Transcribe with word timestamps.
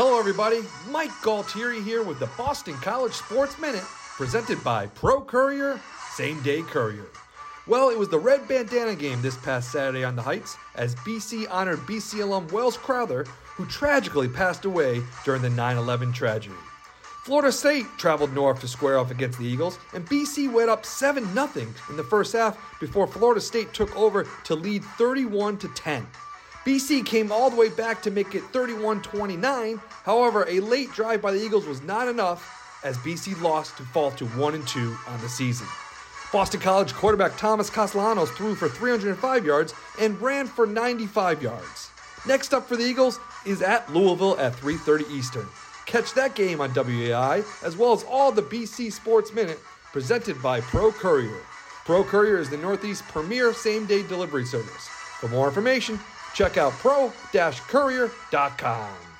Hello, 0.00 0.16
everybody. 0.16 0.60
Mike 0.90 1.10
Galtieri 1.22 1.82
here 1.82 2.04
with 2.04 2.20
the 2.20 2.30
Boston 2.38 2.74
College 2.74 3.14
Sports 3.14 3.58
Minute, 3.58 3.82
presented 3.82 4.62
by 4.62 4.86
Pro 4.86 5.20
Courier, 5.20 5.80
Same 6.12 6.40
Day 6.42 6.62
Courier. 6.62 7.08
Well, 7.66 7.90
it 7.90 7.98
was 7.98 8.08
the 8.08 8.16
red 8.16 8.46
bandana 8.46 8.94
game 8.94 9.20
this 9.20 9.36
past 9.38 9.72
Saturday 9.72 10.04
on 10.04 10.14
the 10.14 10.22
Heights 10.22 10.56
as 10.76 10.94
BC 10.94 11.48
honored 11.50 11.80
BC 11.80 12.22
alum 12.22 12.46
Wells 12.52 12.76
Crowther, 12.76 13.24
who 13.56 13.66
tragically 13.66 14.28
passed 14.28 14.66
away 14.66 15.02
during 15.24 15.42
the 15.42 15.50
9 15.50 15.76
11 15.76 16.12
tragedy. 16.12 16.54
Florida 17.24 17.50
State 17.50 17.86
traveled 17.98 18.32
north 18.32 18.60
to 18.60 18.68
square 18.68 18.98
off 18.98 19.10
against 19.10 19.40
the 19.40 19.46
Eagles, 19.46 19.80
and 19.94 20.06
BC 20.08 20.52
went 20.52 20.70
up 20.70 20.86
7 20.86 21.24
0 21.34 21.48
in 21.90 21.96
the 21.96 22.04
first 22.04 22.34
half 22.34 22.56
before 22.78 23.08
Florida 23.08 23.40
State 23.40 23.74
took 23.74 23.96
over 23.96 24.28
to 24.44 24.54
lead 24.54 24.84
31 24.96 25.58
10. 25.58 26.06
BC 26.68 27.06
came 27.06 27.32
all 27.32 27.48
the 27.48 27.56
way 27.56 27.70
back 27.70 28.02
to 28.02 28.10
make 28.10 28.34
it 28.34 28.42
31 28.52 29.00
29. 29.00 29.80
However, 30.04 30.44
a 30.50 30.60
late 30.60 30.92
drive 30.92 31.22
by 31.22 31.32
the 31.32 31.42
Eagles 31.42 31.66
was 31.66 31.80
not 31.80 32.08
enough 32.08 32.78
as 32.84 32.98
BC 32.98 33.40
lost 33.40 33.78
to 33.78 33.84
fall 33.84 34.10
to 34.10 34.26
1 34.26 34.54
and 34.54 34.68
2 34.68 34.94
on 35.06 35.18
the 35.22 35.30
season. 35.30 35.66
Boston 36.30 36.60
College 36.60 36.92
quarterback 36.92 37.38
Thomas 37.38 37.70
Castellanos 37.70 38.30
threw 38.32 38.54
for 38.54 38.68
305 38.68 39.46
yards 39.46 39.72
and 39.98 40.20
ran 40.20 40.46
for 40.46 40.66
95 40.66 41.42
yards. 41.42 41.88
Next 42.26 42.52
up 42.52 42.68
for 42.68 42.76
the 42.76 42.84
Eagles 42.84 43.18
is 43.46 43.62
at 43.62 43.90
Louisville 43.90 44.38
at 44.38 44.54
3:30 44.54 45.10
Eastern. 45.10 45.46
Catch 45.86 46.12
that 46.12 46.34
game 46.34 46.60
on 46.60 46.74
WAI 46.74 47.44
as 47.62 47.78
well 47.78 47.94
as 47.94 48.04
all 48.04 48.30
the 48.30 48.42
BC 48.42 48.92
Sports 48.92 49.32
Minute 49.32 49.60
presented 49.90 50.42
by 50.42 50.60
Pro 50.60 50.92
Courier. 50.92 51.40
Pro 51.86 52.04
Courier 52.04 52.36
is 52.36 52.50
the 52.50 52.58
Northeast 52.58 53.08
premier 53.08 53.54
same-day 53.54 54.02
delivery 54.02 54.44
service. 54.44 54.86
For 55.18 55.28
more 55.28 55.48
information, 55.48 55.98
check 56.38 56.56
out 56.56 56.72
pro-courier.com. 56.74 59.17